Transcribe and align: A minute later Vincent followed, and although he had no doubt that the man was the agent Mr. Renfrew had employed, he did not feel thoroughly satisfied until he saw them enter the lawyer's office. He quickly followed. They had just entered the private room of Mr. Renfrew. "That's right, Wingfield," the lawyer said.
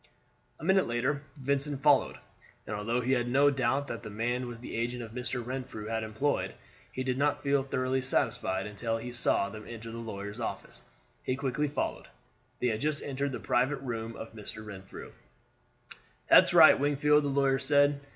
A 0.59 0.63
minute 0.63 0.87
later 0.87 1.21
Vincent 1.37 1.83
followed, 1.83 2.17
and 2.65 2.75
although 2.75 3.01
he 3.01 3.11
had 3.11 3.27
no 3.29 3.51
doubt 3.51 3.87
that 3.87 4.01
the 4.01 4.09
man 4.09 4.47
was 4.47 4.57
the 4.57 4.75
agent 4.75 5.13
Mr. 5.13 5.45
Renfrew 5.45 5.85
had 5.85 6.01
employed, 6.01 6.55
he 6.91 7.03
did 7.03 7.19
not 7.19 7.43
feel 7.43 7.61
thoroughly 7.61 8.01
satisfied 8.01 8.65
until 8.65 8.97
he 8.97 9.11
saw 9.11 9.47
them 9.47 9.67
enter 9.67 9.91
the 9.91 9.99
lawyer's 9.99 10.39
office. 10.39 10.81
He 11.21 11.35
quickly 11.35 11.67
followed. 11.67 12.07
They 12.59 12.69
had 12.69 12.81
just 12.81 13.03
entered 13.03 13.31
the 13.31 13.39
private 13.39 13.75
room 13.81 14.15
of 14.15 14.33
Mr. 14.33 14.65
Renfrew. 14.65 15.11
"That's 16.27 16.51
right, 16.51 16.79
Wingfield," 16.79 17.23
the 17.23 17.27
lawyer 17.27 17.59
said. 17.59 17.99